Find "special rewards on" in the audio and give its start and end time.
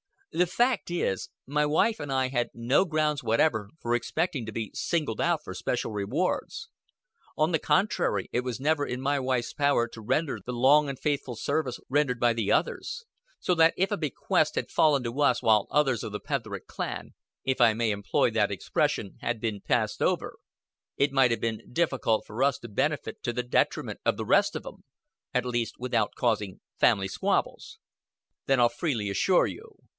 5.53-7.51